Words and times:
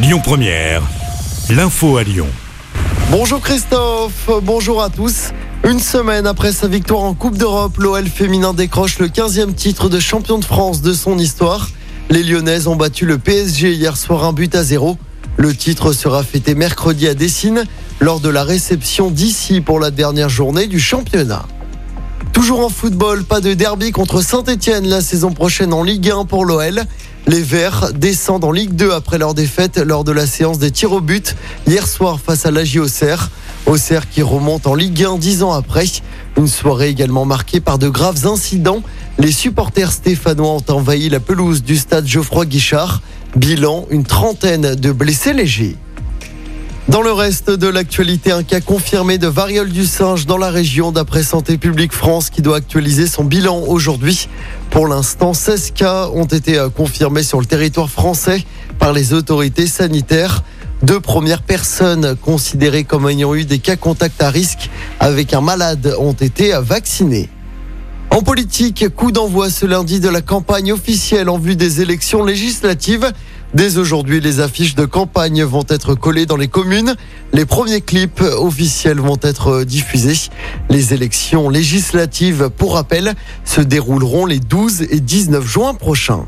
Lyon 0.00 0.20
Première, 0.22 0.80
l'info 1.50 1.96
à 1.96 2.04
Lyon. 2.04 2.28
Bonjour 3.10 3.40
Christophe, 3.40 4.30
bonjour 4.44 4.80
à 4.80 4.90
tous. 4.90 5.32
Une 5.64 5.80
semaine 5.80 6.24
après 6.24 6.52
sa 6.52 6.68
victoire 6.68 7.02
en 7.02 7.14
Coupe 7.14 7.36
d'Europe, 7.36 7.76
l'OL 7.78 8.06
féminin 8.06 8.54
décroche 8.54 9.00
le 9.00 9.08
15e 9.08 9.54
titre 9.54 9.88
de 9.88 9.98
champion 9.98 10.38
de 10.38 10.44
France 10.44 10.82
de 10.82 10.92
son 10.92 11.18
histoire. 11.18 11.68
Les 12.10 12.22
Lyonnaises 12.22 12.68
ont 12.68 12.76
battu 12.76 13.06
le 13.06 13.18
PSG 13.18 13.72
hier 13.72 13.96
soir 13.96 14.22
un 14.22 14.32
but 14.32 14.54
à 14.54 14.62
zéro. 14.62 14.96
Le 15.36 15.52
titre 15.52 15.92
sera 15.92 16.22
fêté 16.22 16.54
mercredi 16.54 17.08
à 17.08 17.14
Dessine 17.14 17.64
lors 17.98 18.20
de 18.20 18.28
la 18.28 18.44
réception 18.44 19.10
d'ici 19.10 19.60
pour 19.60 19.80
la 19.80 19.90
dernière 19.90 20.28
journée 20.28 20.68
du 20.68 20.78
championnat. 20.78 21.44
Toujours 22.48 22.64
en 22.64 22.70
football, 22.70 23.24
pas 23.24 23.42
de 23.42 23.52
derby 23.52 23.92
contre 23.92 24.22
Saint-Etienne 24.22 24.88
la 24.88 25.02
saison 25.02 25.32
prochaine 25.32 25.74
en 25.74 25.82
Ligue 25.82 26.10
1 26.10 26.24
pour 26.24 26.46
l'OL. 26.46 26.82
Les 27.26 27.42
Verts 27.42 27.92
descendent 27.92 28.44
en 28.44 28.52
Ligue 28.52 28.74
2 28.74 28.90
après 28.90 29.18
leur 29.18 29.34
défaite 29.34 29.76
lors 29.76 30.02
de 30.02 30.12
la 30.12 30.26
séance 30.26 30.58
des 30.58 30.70
tirs 30.70 30.92
au 30.92 31.02
but 31.02 31.36
hier 31.66 31.86
soir 31.86 32.18
face 32.18 32.46
à 32.46 32.50
l'AJ 32.50 32.78
Auxerre. 32.78 33.30
Auxerre 33.66 34.08
qui 34.08 34.22
remonte 34.22 34.66
en 34.66 34.74
Ligue 34.74 35.04
1 35.04 35.18
dix 35.18 35.42
ans 35.42 35.52
après. 35.52 35.84
Une 36.38 36.48
soirée 36.48 36.88
également 36.88 37.26
marquée 37.26 37.60
par 37.60 37.76
de 37.76 37.90
graves 37.90 38.26
incidents. 38.26 38.82
Les 39.18 39.30
supporters 39.30 39.92
stéphanois 39.92 40.52
ont 40.52 40.64
envahi 40.72 41.10
la 41.10 41.20
pelouse 41.20 41.62
du 41.62 41.76
stade 41.76 42.06
Geoffroy 42.06 42.46
Guichard. 42.46 43.02
Bilan, 43.36 43.84
une 43.90 44.04
trentaine 44.04 44.74
de 44.74 44.90
blessés 44.90 45.34
légers. 45.34 45.76
Dans 46.88 47.02
le 47.02 47.12
reste 47.12 47.50
de 47.50 47.68
l'actualité, 47.68 48.32
un 48.32 48.42
cas 48.42 48.62
confirmé 48.62 49.18
de 49.18 49.26
variole 49.26 49.68
du 49.68 49.84
singe 49.84 50.24
dans 50.24 50.38
la 50.38 50.48
région 50.48 50.90
d'après 50.90 51.22
Santé 51.22 51.58
publique 51.58 51.92
France 51.92 52.30
qui 52.30 52.40
doit 52.40 52.56
actualiser 52.56 53.06
son 53.06 53.24
bilan 53.24 53.62
aujourd'hui. 53.66 54.26
Pour 54.70 54.88
l'instant, 54.88 55.34
16 55.34 55.72
cas 55.72 56.08
ont 56.14 56.24
été 56.24 56.58
euh, 56.58 56.70
confirmés 56.70 57.24
sur 57.24 57.40
le 57.40 57.44
territoire 57.46 57.90
français 57.90 58.42
par 58.78 58.94
les 58.94 59.12
autorités 59.12 59.66
sanitaires. 59.66 60.42
Deux 60.82 60.98
premières 60.98 61.42
personnes 61.42 62.16
considérées 62.16 62.84
comme 62.84 63.06
ayant 63.06 63.34
eu 63.34 63.44
des 63.44 63.58
cas 63.58 63.76
contacts 63.76 64.22
à 64.22 64.30
risque 64.30 64.70
avec 64.98 65.34
un 65.34 65.42
malade 65.42 65.94
ont 65.98 66.14
été 66.14 66.52
vaccinées. 66.62 67.28
En 68.18 68.22
politique, 68.22 68.84
coup 68.96 69.12
d'envoi 69.12 69.48
ce 69.48 69.64
lundi 69.64 70.00
de 70.00 70.08
la 70.08 70.22
campagne 70.22 70.72
officielle 70.72 71.28
en 71.28 71.38
vue 71.38 71.54
des 71.54 71.82
élections 71.82 72.24
législatives. 72.24 73.12
Dès 73.54 73.78
aujourd'hui, 73.78 74.20
les 74.20 74.40
affiches 74.40 74.74
de 74.74 74.86
campagne 74.86 75.44
vont 75.44 75.62
être 75.68 75.94
collées 75.94 76.26
dans 76.26 76.36
les 76.36 76.48
communes. 76.48 76.96
Les 77.32 77.46
premiers 77.46 77.80
clips 77.80 78.20
officiels 78.20 78.98
vont 78.98 79.20
être 79.22 79.62
diffusés. 79.62 80.30
Les 80.68 80.94
élections 80.94 81.48
législatives, 81.48 82.50
pour 82.56 82.74
rappel, 82.74 83.14
se 83.44 83.60
dérouleront 83.60 84.26
les 84.26 84.40
12 84.40 84.88
et 84.90 84.98
19 84.98 85.46
juin 85.46 85.74
prochains. 85.74 86.26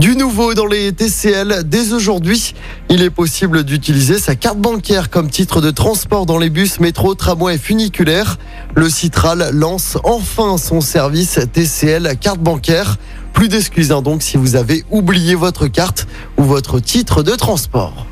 Du 0.00 0.16
nouveau 0.16 0.54
dans 0.54 0.64
les 0.64 0.94
TCL, 0.94 1.64
dès 1.66 1.92
aujourd'hui, 1.92 2.54
il 2.88 3.02
est 3.02 3.10
possible 3.10 3.64
d'utiliser 3.64 4.18
sa 4.18 4.34
carte 4.34 4.56
bancaire 4.56 5.10
comme 5.10 5.28
titre 5.28 5.60
de 5.60 5.70
transport 5.70 6.24
dans 6.24 6.38
les 6.38 6.48
bus, 6.48 6.80
métro, 6.80 7.14
tramway 7.14 7.56
et 7.56 7.58
funiculaires. 7.58 8.38
Le 8.74 8.88
Citral 8.88 9.50
lance 9.52 9.98
enfin 10.02 10.56
son 10.56 10.80
service 10.80 11.38
TCL 11.52 12.16
carte 12.18 12.40
bancaire. 12.40 12.96
Plus 13.34 13.48
d'excuses 13.48 13.92
hein, 13.92 14.00
donc 14.00 14.22
si 14.22 14.38
vous 14.38 14.56
avez 14.56 14.84
oublié 14.90 15.34
votre 15.34 15.66
carte 15.66 16.06
ou 16.38 16.44
votre 16.44 16.80
titre 16.80 17.22
de 17.22 17.32
transport. 17.32 18.06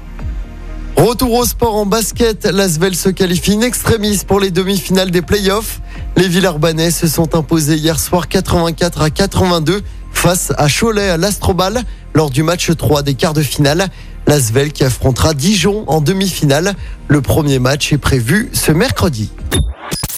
Retour 0.99 1.33
au 1.33 1.45
sport 1.47 1.77
en 1.77 1.87
basket, 1.87 2.45
l'Asvel 2.45 2.97
se 2.97 3.09
qualifie 3.09 3.53
in 3.53 3.63
extremis 3.63 4.21
pour 4.27 4.41
les 4.41 4.51
demi-finales 4.51 5.11
des 5.11 5.23
playoffs. 5.23 5.81
Les 6.19 6.27
Villeurbanais 6.27 6.91
se 6.91 7.07
sont 7.07 7.37
imposés 7.37 7.77
hier 7.77 8.01
soir 8.01 8.27
84 8.27 9.03
à 9.03 9.09
82 9.09 9.83
face 10.11 10.53
à 10.59 10.67
Cholet 10.69 11.11
à 11.11 11.17
l'Astrobal 11.17 11.85
lors 12.13 12.31
du 12.31 12.43
match 12.43 12.73
3 12.77 13.05
des 13.05 13.15
quarts 13.15 13.35
de 13.35 13.43
finale. 13.43 13.87
L'Asvel 14.27 14.73
qui 14.73 14.83
affrontera 14.83 15.33
Dijon 15.33 15.85
en 15.87 16.01
demi-finale. 16.01 16.75
Le 17.07 17.21
premier 17.21 17.61
match 17.61 17.93
est 17.93 17.99
prévu 17.99 18.51
ce 18.53 18.73
mercredi. 18.73 19.31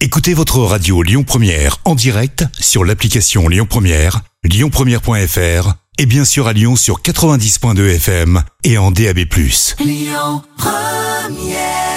Écoutez 0.01 0.33
votre 0.33 0.61
radio 0.61 1.03
Lyon 1.03 1.23
Première 1.23 1.77
en 1.85 1.95
direct 1.95 2.47
sur 2.58 2.83
l'application 2.83 3.47
Lyon 3.48 3.67
Première, 3.69 4.23
lyonpremière.fr 4.42 5.74
et 5.98 6.07
bien 6.07 6.24
sûr 6.24 6.47
à 6.47 6.55
Lyon 6.55 6.77
sur 6.77 7.03
90.2 7.03 7.97
FM 7.97 8.42
et 8.64 8.79
en 8.79 8.91
DAB+. 8.91 9.19
Lyon 9.19 10.42
Première 10.57 11.89